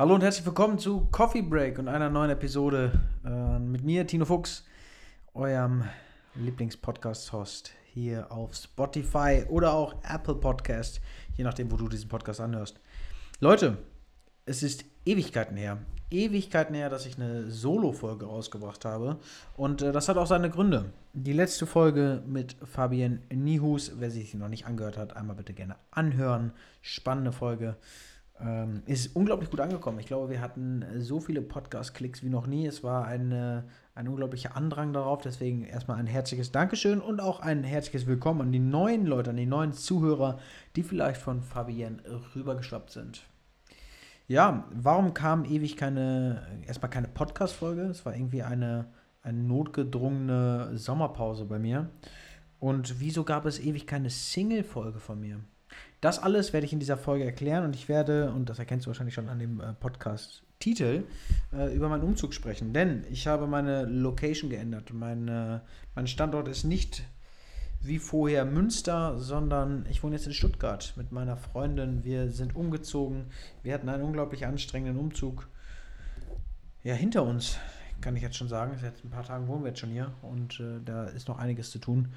[0.00, 4.24] Hallo und herzlich willkommen zu Coffee Break und einer neuen Episode äh, mit mir, Tino
[4.24, 4.64] Fuchs,
[5.34, 5.84] eurem
[6.36, 11.02] Lieblingspodcast-Host hier auf Spotify oder auch Apple Podcast,
[11.36, 12.80] je nachdem, wo du diesen Podcast anhörst.
[13.40, 13.76] Leute,
[14.46, 15.76] es ist Ewigkeiten her.
[16.10, 19.18] Ewigkeiten her, dass ich eine Solo-Folge rausgebracht habe.
[19.58, 20.94] Und äh, das hat auch seine Gründe.
[21.12, 25.76] Die letzte Folge mit Fabian Nihus, wer sich noch nicht angehört hat, einmal bitte gerne
[25.90, 26.52] anhören.
[26.80, 27.76] Spannende Folge.
[28.42, 29.98] Ähm, ist unglaublich gut angekommen.
[29.98, 32.66] Ich glaube, wir hatten so viele Podcast-Klicks wie noch nie.
[32.66, 33.64] Es war eine,
[33.94, 35.20] ein unglaublicher Andrang darauf.
[35.20, 39.36] Deswegen erstmal ein herzliches Dankeschön und auch ein herzliches Willkommen an die neuen Leute, an
[39.36, 40.38] die neuen Zuhörer,
[40.74, 41.98] die vielleicht von Fabienne
[42.34, 43.26] rübergeschwappt sind.
[44.26, 47.82] Ja, warum kam ewig keine, erstmal keine Podcast-Folge?
[47.82, 48.86] Es war irgendwie eine,
[49.22, 51.90] eine notgedrungene Sommerpause bei mir.
[52.58, 55.40] Und wieso gab es ewig keine Single-Folge von mir?
[56.00, 58.88] Das alles werde ich in dieser Folge erklären und ich werde, und das erkennst du
[58.88, 61.04] wahrscheinlich schon an dem äh, Podcast-Titel,
[61.52, 62.72] äh, über meinen Umzug sprechen.
[62.72, 64.92] Denn ich habe meine Location geändert.
[64.94, 65.60] Mein, äh,
[65.94, 67.02] mein Standort ist nicht
[67.82, 72.04] wie vorher Münster, sondern ich wohne jetzt in Stuttgart mit meiner Freundin.
[72.04, 73.26] Wir sind umgezogen.
[73.62, 75.48] Wir hatten einen unglaublich anstrengenden Umzug.
[76.82, 77.58] Ja, hinter uns,
[78.00, 78.78] kann ich jetzt schon sagen.
[78.80, 81.70] Seit ein paar Tagen wohnen wir jetzt schon hier und äh, da ist noch einiges
[81.70, 82.08] zu tun.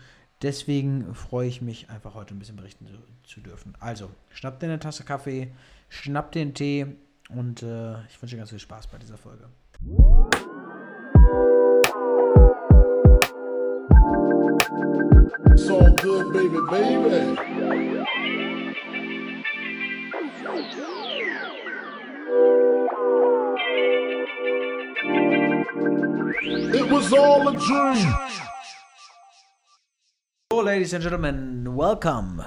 [0.43, 3.75] Deswegen freue ich mich einfach heute ein bisschen berichten zu, zu dürfen.
[3.79, 5.53] Also, schnapp dir eine Tasse Kaffee,
[5.87, 6.85] schnapp dir einen Tee
[7.29, 9.47] und äh, ich wünsche ganz viel Spaß bei dieser Folge.
[26.75, 28.52] It was all a dream.
[30.53, 32.45] So, Ladies and Gentlemen, welcome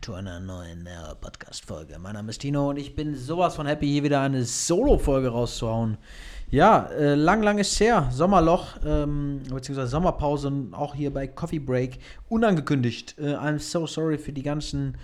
[0.00, 1.98] zu einer neuen äh, Podcast-Folge.
[1.98, 5.98] Mein Name ist Tino und ich bin sowas von happy, hier wieder eine Solo-Folge rauszuhauen.
[6.52, 8.08] Ja, äh, lang, lang ist her.
[8.12, 13.18] Sommerloch, ähm, beziehungsweise Sommerpause, auch hier bei Coffee Break, unangekündigt.
[13.18, 14.96] Äh, I'm so sorry für die ganzen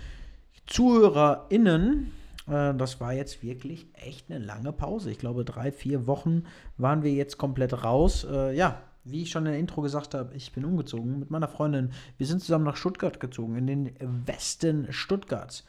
[0.67, 2.13] ZuhörerInnen.
[2.47, 5.11] Äh, das war jetzt wirklich echt eine lange Pause.
[5.11, 6.45] Ich glaube, drei, vier Wochen
[6.77, 8.25] waren wir jetzt komplett raus.
[8.31, 11.47] Äh, ja, wie ich schon in der Intro gesagt habe, ich bin umgezogen mit meiner
[11.47, 11.91] Freundin.
[12.17, 13.91] Wir sind zusammen nach Stuttgart gezogen, in den
[14.25, 15.65] Westen Stuttgarts.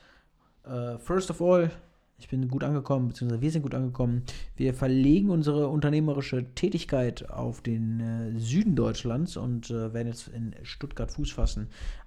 [0.65, 1.71] Uh, first of all,
[2.23, 4.23] ich bin gut angekommen, beziehungsweise wir sind gut angekommen.
[4.55, 10.55] Wir verlegen unsere unternehmerische Tätigkeit auf den äh, Süden Deutschlands und äh, werden jetzt in
[10.63, 11.67] Stuttgart Fuß fassen.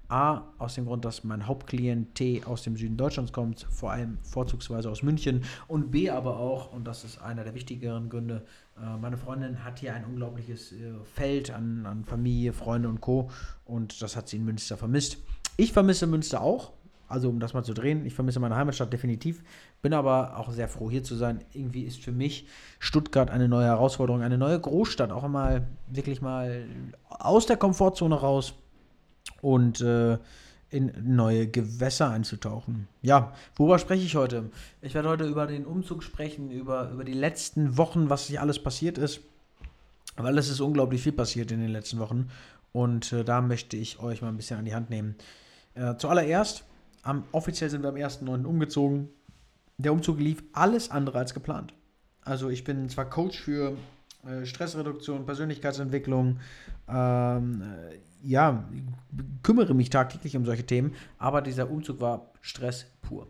[0.09, 4.17] A, aus dem Grund, dass mein Hauptklient T aus dem Süden Deutschlands kommt, vor allem
[4.21, 5.43] vorzugsweise aus München.
[5.67, 8.43] Und B, aber auch, und das ist einer der wichtigeren Gründe,
[8.77, 13.29] äh, meine Freundin hat hier ein unglaubliches äh, Feld an, an Familie, Freunde und Co.
[13.65, 15.17] Und das hat sie in Münster vermisst.
[15.57, 16.73] Ich vermisse Münster auch,
[17.07, 19.43] also um das mal zu drehen, ich vermisse meine Heimatstadt definitiv,
[19.81, 21.39] bin aber auch sehr froh hier zu sein.
[21.53, 22.47] Irgendwie ist für mich
[22.79, 26.65] Stuttgart eine neue Herausforderung, eine neue Großstadt, auch einmal wirklich mal
[27.09, 28.55] aus der Komfortzone raus
[29.41, 30.17] und äh,
[30.69, 32.87] in neue Gewässer einzutauchen.
[33.01, 34.49] Ja, worüber spreche ich heute?
[34.81, 38.59] Ich werde heute über den Umzug sprechen, über, über die letzten Wochen, was hier alles
[38.59, 39.21] passiert ist,
[40.17, 42.29] weil es ist unglaublich viel passiert in den letzten Wochen
[42.73, 45.15] und äh, da möchte ich euch mal ein bisschen an die Hand nehmen.
[45.75, 46.65] Äh, zuallererst,
[47.03, 48.43] am, offiziell sind wir am 1.9.
[48.43, 49.09] umgezogen.
[49.77, 51.73] Der Umzug lief alles andere als geplant.
[52.21, 53.77] Also ich bin zwar Coach für
[54.25, 56.39] äh, Stressreduktion, Persönlichkeitsentwicklung,
[56.89, 58.67] ähm, äh, ja,
[59.43, 63.27] kümmere mich tagtäglich um solche Themen, aber dieser Umzug war Stress pur.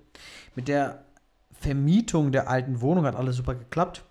[0.56, 1.04] Mit der
[1.52, 4.04] Vermietung der alten Wohnung hat alles super geklappt.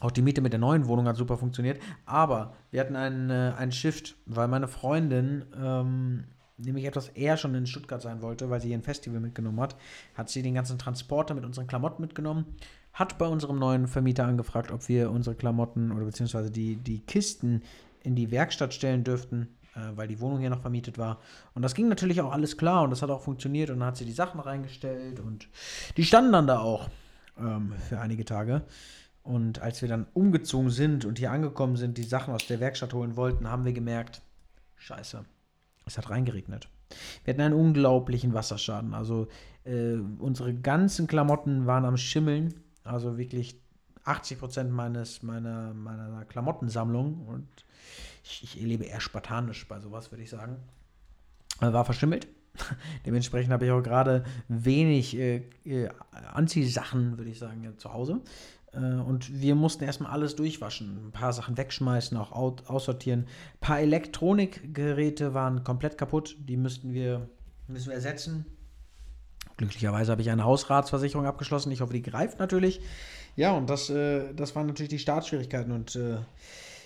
[0.00, 1.80] Auch die Miete mit der neuen Wohnung hat super funktioniert.
[2.06, 6.24] Aber wir hatten einen, äh, einen Shift, weil meine Freundin ähm,
[6.58, 9.76] nämlich etwas eher schon in Stuttgart sein wollte, weil sie ein Festival mitgenommen hat,
[10.14, 12.46] hat sie den ganzen Transporter mit unseren Klamotten mitgenommen,
[12.92, 17.62] hat bei unserem neuen Vermieter angefragt, ob wir unsere Klamotten oder beziehungsweise die, die Kisten
[18.02, 19.48] in die Werkstatt stellen dürften
[19.94, 21.18] weil die Wohnung hier noch vermietet war.
[21.54, 23.96] Und das ging natürlich auch alles klar und das hat auch funktioniert und dann hat
[23.96, 25.48] sie die Sachen reingestellt und
[25.96, 26.88] die standen dann da auch
[27.38, 28.62] ähm, für einige Tage.
[29.22, 32.92] Und als wir dann umgezogen sind und hier angekommen sind, die Sachen aus der Werkstatt
[32.92, 34.20] holen wollten, haben wir gemerkt,
[34.76, 35.24] scheiße,
[35.86, 36.68] es hat reingeregnet.
[37.24, 38.94] Wir hatten einen unglaublichen Wasserschaden.
[38.94, 39.28] Also
[39.64, 42.54] äh, unsere ganzen Klamotten waren am Schimmeln.
[42.84, 43.60] Also wirklich
[44.04, 47.26] 80 Prozent meines, meiner, meiner Klamottensammlung.
[47.26, 47.48] Und
[48.24, 50.56] ich, ich lebe eher spartanisch bei sowas, würde ich sagen.
[51.60, 52.26] War verschimmelt.
[53.06, 55.88] Dementsprechend habe ich auch gerade wenig äh, äh,
[56.32, 58.20] Anziehsachen, würde ich sagen, zu Hause.
[58.72, 63.20] Äh, und wir mussten erstmal alles durchwaschen, ein paar Sachen wegschmeißen, auch aussortieren.
[63.20, 67.28] Ein paar Elektronikgeräte waren komplett kaputt, die müssten wir,
[67.68, 68.46] müssen wir ersetzen.
[69.56, 71.70] Glücklicherweise habe ich eine Hausratsversicherung abgeschlossen.
[71.72, 72.80] Ich hoffe, die greift natürlich.
[73.36, 75.72] Ja, und das, äh, das waren natürlich die Startschwierigkeiten.
[75.72, 76.18] Und äh,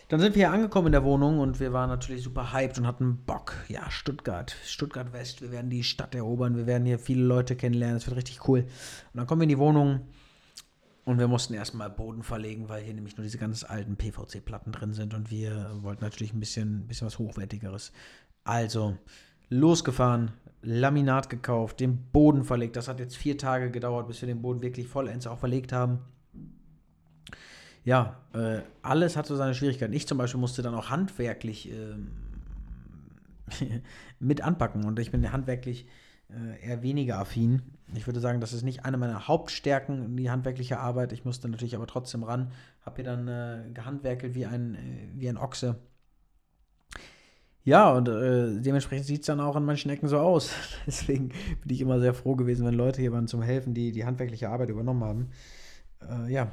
[0.09, 2.87] dann sind wir hier angekommen in der Wohnung und wir waren natürlich super hyped und
[2.87, 3.55] hatten Bock.
[3.69, 7.97] Ja, Stuttgart, Stuttgart West, wir werden die Stadt erobern, wir werden hier viele Leute kennenlernen,
[7.97, 8.61] es wird richtig cool.
[8.61, 8.69] Und
[9.15, 10.03] dann kommen wir in die Wohnung
[11.05, 14.93] und wir mussten erstmal Boden verlegen, weil hier nämlich nur diese ganz alten PVC-Platten drin
[14.93, 17.91] sind und wir wollten natürlich ein bisschen, ein bisschen was Hochwertigeres.
[18.45, 18.97] Also,
[19.49, 20.31] losgefahren,
[20.63, 22.77] Laminat gekauft, den Boden verlegt.
[22.77, 25.99] Das hat jetzt vier Tage gedauert, bis wir den Boden wirklich vollends auch verlegt haben
[27.87, 29.93] ja, äh, alles hat so seine Schwierigkeiten.
[29.93, 32.11] Ich zum Beispiel musste dann auch handwerklich ähm,
[34.19, 35.87] mit anpacken und ich bin handwerklich
[36.29, 37.63] äh, eher weniger affin.
[37.95, 41.13] Ich würde sagen, das ist nicht eine meiner Hauptstärken, die handwerkliche Arbeit.
[41.13, 42.51] Ich musste natürlich aber trotzdem ran,
[42.85, 45.77] habe hier dann äh, gehandwerkelt wie ein, äh, wie ein Ochse.
[47.63, 50.51] Ja, und äh, dementsprechend sieht es dann auch an manchen Ecken so aus.
[50.89, 54.05] Deswegen bin ich immer sehr froh gewesen, wenn Leute hier waren zum Helfen, die die
[54.05, 55.31] handwerkliche Arbeit übernommen haben.
[56.01, 56.53] Äh, ja,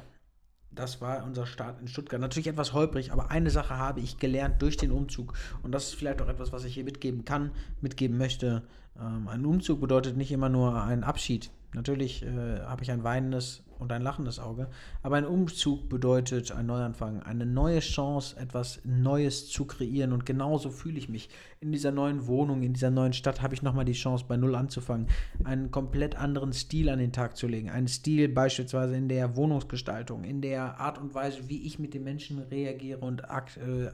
[0.74, 2.20] das war unser Start in Stuttgart.
[2.20, 5.34] Natürlich etwas holprig, aber eine Sache habe ich gelernt durch den Umzug.
[5.62, 7.50] Und das ist vielleicht auch etwas, was ich hier mitgeben kann,
[7.80, 8.62] mitgeben möchte.
[9.00, 11.50] Ähm, ein Umzug bedeutet nicht immer nur einen Abschied.
[11.72, 14.68] Natürlich äh, habe ich ein weinendes und ein lachendes Auge,
[15.02, 20.70] aber ein Umzug bedeutet ein Neuanfang, eine neue Chance, etwas Neues zu kreieren und genauso
[20.70, 21.28] fühle ich mich.
[21.60, 24.54] In dieser neuen Wohnung, in dieser neuen Stadt habe ich nochmal die Chance, bei Null
[24.54, 25.06] anzufangen,
[25.44, 27.70] einen komplett anderen Stil an den Tag zu legen.
[27.70, 32.04] Einen Stil beispielsweise in der Wohnungsgestaltung, in der Art und Weise, wie ich mit den
[32.04, 33.90] Menschen reagiere und äh, äh,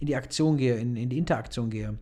[0.00, 1.98] in die Aktion gehe, in, in die Interaktion gehe.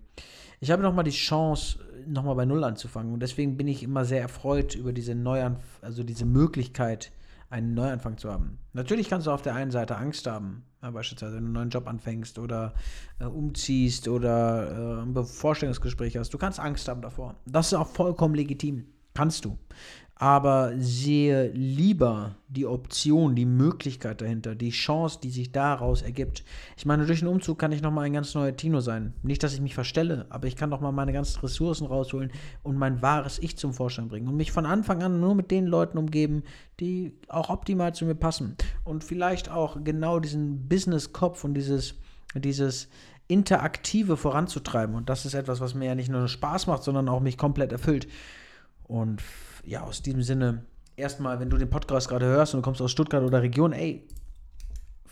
[0.61, 3.13] Ich habe nochmal die Chance, nochmal bei Null anzufangen.
[3.13, 7.13] Und deswegen bin ich immer sehr erfreut über diese Neuanf also diese Möglichkeit,
[7.51, 8.59] einen Neuanfang zu haben.
[8.73, 11.71] Natürlich kannst du auf der einen Seite Angst haben, ja, beispielsweise wenn du einen neuen
[11.71, 12.75] Job anfängst oder
[13.21, 16.35] äh, umziehst oder äh, ein Vorstellungsgespräch hast.
[16.35, 17.37] Du kannst Angst haben davor.
[17.47, 18.87] Das ist auch vollkommen legitim.
[19.15, 19.57] Kannst du
[20.17, 26.45] aber sehe lieber die Option, die Möglichkeit dahinter, die Chance, die sich daraus ergibt.
[26.77, 29.13] Ich meine, durch den Umzug kann ich nochmal ein ganz neuer Tino sein.
[29.23, 32.31] Nicht, dass ich mich verstelle, aber ich kann nochmal meine ganzen Ressourcen rausholen
[32.63, 35.67] und mein wahres Ich zum Vorschein bringen und mich von Anfang an nur mit den
[35.67, 36.45] Leuten umgeben,
[36.79, 38.57] die auch optimal zu mir passen.
[38.85, 41.97] Und vielleicht auch genau diesen Business-Kopf und dieses,
[42.37, 42.89] dieses
[43.27, 44.95] Interaktive voranzutreiben.
[44.95, 47.73] Und das ist etwas, was mir ja nicht nur Spaß macht, sondern auch mich komplett
[47.73, 48.07] erfüllt.
[48.85, 49.23] Und
[49.67, 50.65] ja, aus diesem Sinne,
[50.97, 54.07] erstmal, wenn du den Podcast gerade hörst und du kommst aus Stuttgart oder Region, ey,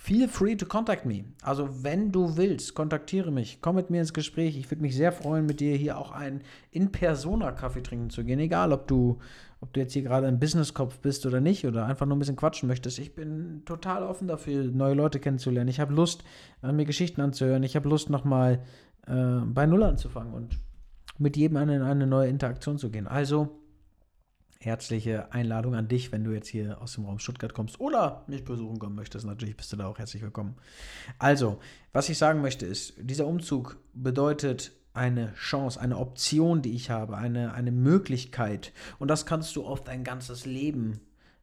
[0.03, 1.25] feel free to contact me.
[1.43, 4.57] Also, wenn du willst, kontaktiere mich, komm mit mir ins Gespräch.
[4.57, 6.41] Ich würde mich sehr freuen, mit dir hier auch einen
[6.73, 8.41] In-Persona-Kaffee trinken zu gehen.
[8.41, 9.21] Egal, ob du,
[9.61, 12.35] ob du jetzt hier gerade ein Business-Kopf bist oder nicht oder einfach nur ein bisschen
[12.35, 12.99] quatschen möchtest.
[12.99, 15.69] Ich bin total offen dafür, neue Leute kennenzulernen.
[15.69, 16.25] Ich habe Lust,
[16.65, 17.63] äh, mir Geschichten anzuhören.
[17.63, 18.61] Ich habe Lust, nochmal
[19.07, 20.59] äh, bei Null anzufangen und
[21.19, 23.07] mit jedem in eine neue Interaktion zu gehen.
[23.07, 23.62] Also,
[24.64, 28.44] herzliche Einladung an dich, wenn du jetzt hier aus dem Raum Stuttgart kommst oder mich
[28.44, 29.26] besuchen kommen möchtest.
[29.26, 30.55] Natürlich bist du da auch herzlich willkommen.
[31.19, 31.59] Also,
[31.93, 37.17] was ich sagen möchte ist, dieser Umzug bedeutet eine Chance, eine Option, die ich habe,
[37.17, 38.73] eine, eine Möglichkeit.
[38.99, 41.00] Und das kannst du auf dein ganzes Leben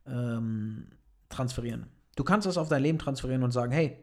[0.08, 0.88] ähm,
[1.30, 1.88] transferieren.
[2.16, 3.98] Du kannst das auf dein Leben transferieren und sagen, hey,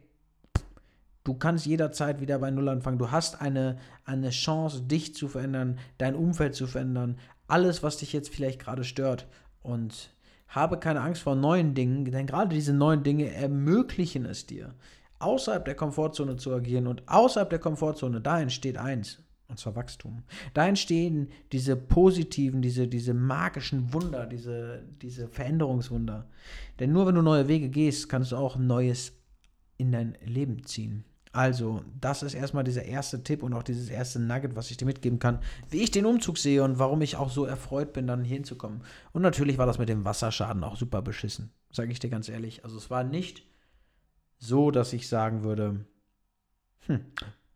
[1.27, 2.99] Du kannst jederzeit wieder bei Null anfangen.
[2.99, 7.17] Du hast eine, eine Chance, dich zu verändern, dein Umfeld zu verändern,
[7.47, 9.27] alles, was dich jetzt vielleicht gerade stört.
[9.61, 10.11] Und
[10.47, 14.73] habe keine Angst vor neuen Dingen, denn gerade diese neuen Dinge ermöglichen es dir,
[15.19, 16.87] außerhalb der Komfortzone zu agieren.
[16.87, 20.23] Und außerhalb der Komfortzone, da entsteht eins, und zwar Wachstum.
[20.53, 26.29] Da entstehen diese positiven, diese, diese magischen Wunder, diese, diese Veränderungswunder.
[26.79, 29.13] Denn nur wenn du neue Wege gehst, kannst du auch Neues
[29.77, 31.03] in dein Leben ziehen.
[31.31, 34.85] Also, das ist erstmal dieser erste Tipp und auch dieses erste Nugget, was ich dir
[34.85, 38.23] mitgeben kann, wie ich den Umzug sehe und warum ich auch so erfreut bin, dann
[38.23, 38.81] hier hinzukommen.
[39.13, 42.63] Und natürlich war das mit dem Wasserschaden auch super beschissen, sage ich dir ganz ehrlich.
[42.63, 43.45] Also, es war nicht
[44.39, 45.85] so, dass ich sagen würde,
[46.85, 47.01] hm,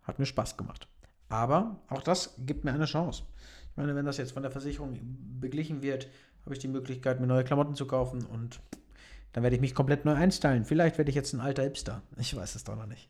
[0.04, 0.88] hat mir Spaß gemacht.
[1.30, 3.24] Aber auch das gibt mir eine Chance.
[3.72, 5.00] Ich meine, wenn das jetzt von der Versicherung
[5.40, 6.10] beglichen wird,
[6.44, 8.60] habe ich die Möglichkeit, mir neue Klamotten zu kaufen und
[9.34, 10.66] dann werde ich mich komplett neu einstellen.
[10.66, 12.02] Vielleicht werde ich jetzt ein alter Hipster.
[12.18, 13.10] Ich weiß es doch noch nicht.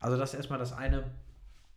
[0.00, 1.04] Also das ist erstmal das eine.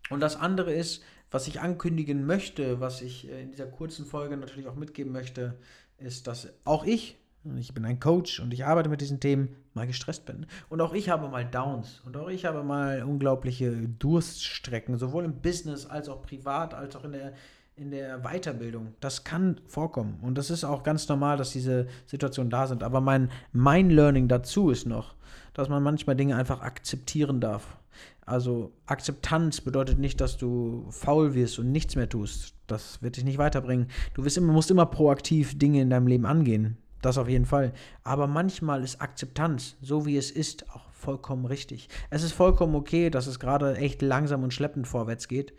[0.09, 4.37] Und das andere ist, was ich ankündigen möchte, was ich äh, in dieser kurzen Folge
[4.37, 5.55] natürlich auch mitgeben möchte,
[5.97, 7.17] ist, dass auch ich,
[7.57, 10.45] ich bin ein Coach und ich arbeite mit diesen Themen, mal gestresst bin.
[10.69, 15.41] Und auch ich habe mal Downs und auch ich habe mal unglaubliche Durststrecken, sowohl im
[15.41, 17.33] Business als auch privat, als auch in der,
[17.75, 18.93] in der Weiterbildung.
[18.99, 20.19] Das kann vorkommen.
[20.21, 22.83] Und das ist auch ganz normal, dass diese Situationen da sind.
[22.83, 25.15] Aber mein, mein Learning dazu ist noch,
[25.53, 27.77] dass man manchmal Dinge einfach akzeptieren darf.
[28.25, 32.55] Also Akzeptanz bedeutet nicht, dass du faul wirst und nichts mehr tust.
[32.67, 33.87] Das wird dich nicht weiterbringen.
[34.13, 36.77] Du immer, musst immer proaktiv Dinge in deinem Leben angehen.
[37.01, 37.73] Das auf jeden Fall.
[38.03, 41.89] Aber manchmal ist Akzeptanz, so wie es ist, auch vollkommen richtig.
[42.09, 45.53] Es ist vollkommen okay, dass es gerade echt langsam und schleppend vorwärts geht.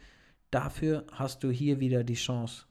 [0.51, 2.65] Dafür hast du hier wieder die Chance,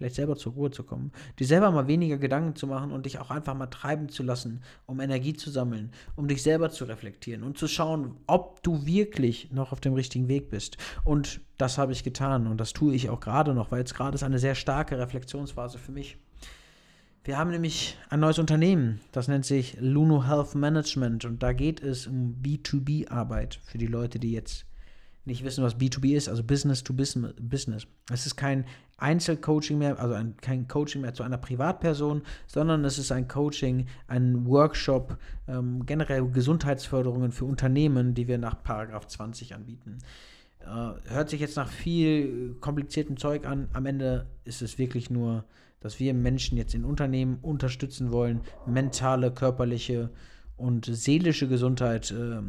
[0.00, 3.18] vielleicht selber zur Ruhe zu kommen, dir selber mal weniger Gedanken zu machen und dich
[3.18, 7.42] auch einfach mal treiben zu lassen, um Energie zu sammeln, um dich selber zu reflektieren
[7.42, 10.78] und zu schauen, ob du wirklich noch auf dem richtigen Weg bist.
[11.04, 14.14] Und das habe ich getan und das tue ich auch gerade noch, weil jetzt gerade
[14.14, 16.16] ist eine sehr starke Reflexionsphase für mich.
[17.22, 21.82] Wir haben nämlich ein neues Unternehmen, das nennt sich Luno Health Management und da geht
[21.82, 24.64] es um B2B-Arbeit für die Leute, die jetzt
[25.24, 27.86] nicht wissen, was B2B ist, also Business to Business.
[28.10, 28.64] Es ist kein
[29.00, 33.86] Einzelcoaching mehr, also ein, kein Coaching mehr zu einer Privatperson, sondern es ist ein Coaching,
[34.06, 39.98] ein Workshop, ähm, generell Gesundheitsförderungen für Unternehmen, die wir nach Paragraph 20 anbieten.
[40.60, 43.68] Äh, hört sich jetzt nach viel kompliziertem Zeug an.
[43.72, 45.44] Am Ende ist es wirklich nur
[45.80, 50.10] dass wir Menschen jetzt in Unternehmen unterstützen wollen, mentale, körperliche
[50.56, 52.40] und seelische Gesundheit äh,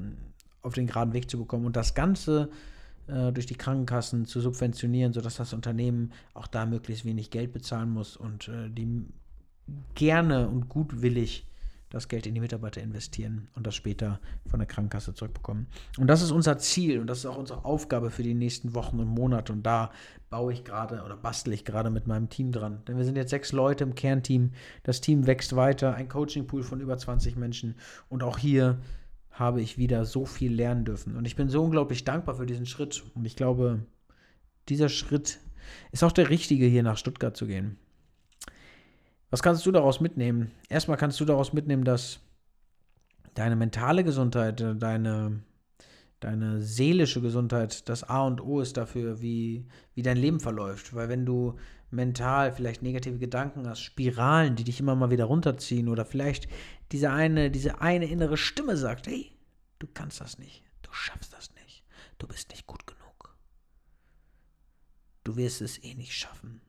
[0.61, 2.49] auf den geraden Weg zu bekommen und das Ganze
[3.07, 7.89] äh, durch die Krankenkassen zu subventionieren, sodass das Unternehmen auch da möglichst wenig Geld bezahlen
[7.89, 9.05] muss und äh, die
[9.95, 11.45] gerne und gutwillig
[11.91, 15.67] das Geld in die Mitarbeiter investieren und das später von der Krankenkasse zurückbekommen.
[15.97, 18.99] Und das ist unser Ziel und das ist auch unsere Aufgabe für die nächsten Wochen
[18.99, 19.51] und Monate.
[19.51, 19.91] Und da
[20.29, 22.81] baue ich gerade oder bastle ich gerade mit meinem Team dran.
[22.87, 24.53] Denn wir sind jetzt sechs Leute im Kernteam.
[24.83, 27.75] Das Team wächst weiter, ein Coachingpool von über 20 Menschen.
[28.07, 28.79] Und auch hier
[29.31, 31.15] habe ich wieder so viel lernen dürfen.
[31.15, 33.03] Und ich bin so unglaublich dankbar für diesen Schritt.
[33.15, 33.79] Und ich glaube,
[34.69, 35.39] dieser Schritt
[35.91, 37.77] ist auch der richtige, hier nach Stuttgart zu gehen.
[39.29, 40.51] Was kannst du daraus mitnehmen?
[40.69, 42.19] Erstmal kannst du daraus mitnehmen, dass
[43.33, 45.39] deine mentale Gesundheit, äh, deine,
[46.21, 50.93] deine seelische Gesundheit das A und O ist dafür, wie, wie dein Leben verläuft.
[50.95, 51.57] Weil wenn du
[51.89, 56.47] mental vielleicht negative Gedanken hast, Spiralen, die dich immer mal wieder runterziehen oder vielleicht
[56.93, 59.31] diese eine, diese eine innere Stimme sagt, hey,
[59.79, 61.83] du kannst das nicht, du schaffst das nicht,
[62.17, 63.35] du bist nicht gut genug.
[65.25, 66.61] Du wirst es eh nicht schaffen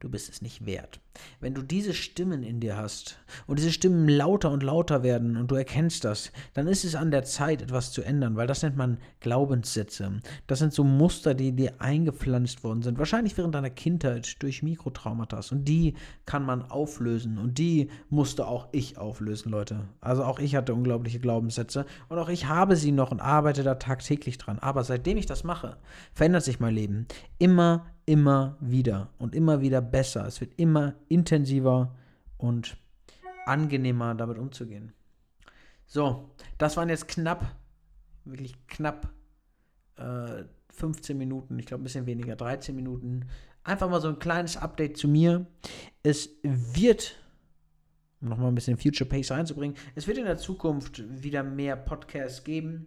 [0.00, 1.00] du bist es nicht wert.
[1.40, 5.50] Wenn du diese Stimmen in dir hast und diese Stimmen lauter und lauter werden und
[5.50, 8.76] du erkennst das, dann ist es an der Zeit, etwas zu ändern, weil das nennt
[8.76, 10.20] man Glaubenssätze.
[10.46, 15.40] Das sind so Muster, die dir eingepflanzt worden sind, wahrscheinlich während deiner Kindheit durch Mikrotraumata.
[15.50, 15.94] Und die
[16.24, 19.88] kann man auflösen und die musste auch ich auflösen, Leute.
[20.00, 23.74] Also auch ich hatte unglaubliche Glaubenssätze und auch ich habe sie noch und arbeite da
[23.74, 24.58] tagtäglich dran.
[24.58, 25.76] Aber seitdem ich das mache,
[26.12, 27.06] verändert sich mein Leben.
[27.38, 30.26] Immer, immer wieder und immer wieder besser.
[30.26, 31.94] Es wird immer intensiver
[32.36, 32.76] und
[33.46, 34.92] angenehmer damit umzugehen.
[35.86, 37.56] So, das waren jetzt knapp,
[38.24, 39.12] wirklich knapp
[39.96, 43.28] äh, 15 Minuten, ich glaube ein bisschen weniger, 13 Minuten.
[43.64, 45.46] Einfach mal so ein kleines Update zu mir.
[46.02, 47.16] Es wird,
[48.20, 52.44] um nochmal ein bisschen Future Pace reinzubringen, es wird in der Zukunft wieder mehr Podcasts
[52.44, 52.86] geben.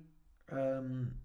[0.50, 1.16] Ähm,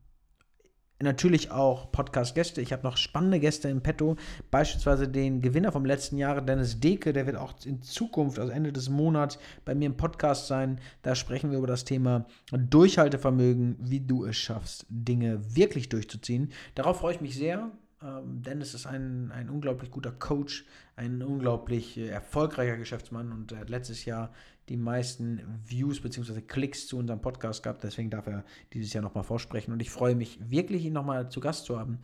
[1.04, 2.60] natürlich auch Podcast-Gäste.
[2.60, 4.16] Ich habe noch spannende Gäste im Petto,
[4.50, 8.72] beispielsweise den Gewinner vom letzten Jahr, Dennis Deke, der wird auch in Zukunft, also Ende
[8.72, 10.80] des Monats, bei mir im Podcast sein.
[11.02, 16.50] Da sprechen wir über das Thema Durchhaltevermögen, wie du es schaffst, Dinge wirklich durchzuziehen.
[16.74, 17.70] Darauf freue ich mich sehr.
[18.04, 23.60] Ähm, Dennis ist ein, ein unglaublich guter Coach, ein unglaublich äh, erfolgreicher Geschäftsmann und er
[23.60, 24.30] hat letztes Jahr
[24.68, 26.40] die meisten Views bzw.
[26.42, 27.82] Klicks zu unserem Podcast gehabt.
[27.82, 31.40] Deswegen darf er dieses Jahr nochmal vorsprechen und ich freue mich wirklich, ihn nochmal zu
[31.40, 32.00] Gast zu haben.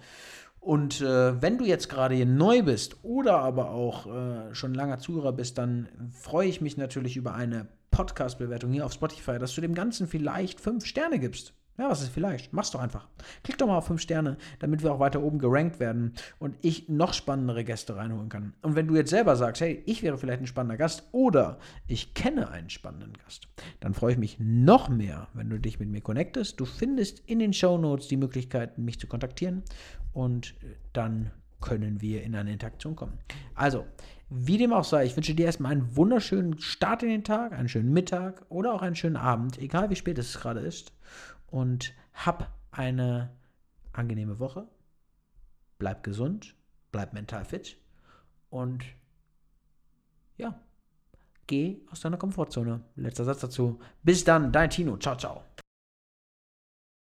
[0.61, 4.99] Und äh, wenn du jetzt gerade hier neu bist oder aber auch äh, schon langer
[4.99, 9.62] Zuhörer bist, dann freue ich mich natürlich über eine Podcast-Bewertung hier auf Spotify, dass du
[9.62, 11.54] dem Ganzen vielleicht fünf Sterne gibst.
[11.79, 12.53] Ja, was ist vielleicht?
[12.53, 13.07] Mach's doch einfach.
[13.43, 16.91] Klick doch mal auf 5 Sterne, damit wir auch weiter oben gerankt werden und ich
[16.91, 18.53] noch spannendere Gäste reinholen kann.
[18.61, 22.12] Und wenn du jetzt selber sagst, hey, ich wäre vielleicht ein spannender Gast oder ich
[22.12, 23.49] kenne einen spannenden Gast,
[23.81, 26.61] dann freue ich mich noch mehr, wenn du dich mit mir connectest.
[26.61, 29.62] Du findest in den Show Notes die Möglichkeit, mich zu kontaktieren
[30.12, 30.55] und
[30.93, 31.31] dann
[31.62, 33.19] können wir in eine Interaktion kommen.
[33.55, 33.87] Also,
[34.29, 37.69] wie dem auch sei, ich wünsche dir erstmal einen wunderschönen Start in den Tag, einen
[37.69, 40.93] schönen Mittag oder auch einen schönen Abend, egal wie spät es gerade ist
[41.50, 43.30] und hab eine
[43.92, 44.66] angenehme Woche.
[45.78, 46.54] Bleib gesund,
[46.92, 47.76] bleib mental fit
[48.50, 48.85] und
[50.37, 50.59] ja,
[51.47, 52.80] geh aus deiner Komfortzone.
[52.97, 53.80] Letzter Satz dazu.
[54.02, 54.97] Bis dann, dein Tino.
[54.97, 55.45] Ciao, ciao.